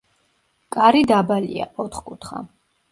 [0.77, 2.45] კარი დაბალია, ოთხკუთხა.